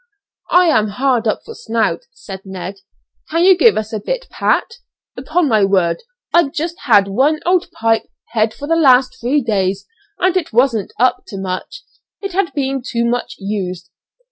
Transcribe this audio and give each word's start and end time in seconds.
"I 0.49 0.65
am 0.65 0.87
hard 0.87 1.27
up 1.27 1.43
for 1.45 1.53
snout," 1.53 2.07
said 2.11 2.41
Ned, 2.43 2.79
"can 3.29 3.43
you 3.43 3.55
give 3.55 3.77
us 3.77 3.93
a 3.93 3.99
bit, 3.99 4.25
Pat? 4.31 4.79
Upon 5.15 5.47
my 5.47 5.63
word 5.63 6.01
I've 6.33 6.53
just 6.53 6.75
had 6.85 7.07
one 7.07 7.39
old 7.45 7.69
pipe 7.71 8.07
head 8.29 8.51
for 8.51 8.67
the 8.67 8.75
last 8.75 9.17
three 9.21 9.41
days 9.43 9.85
and 10.17 10.35
it 10.35 10.51
wasn't 10.51 10.91
up 10.99 11.25
to 11.27 11.37
much, 11.37 11.83
it 12.19 12.31
had 12.33 12.51
been 12.55 12.81
too 12.81 13.05
much 13.05 13.35
used." 13.37 13.91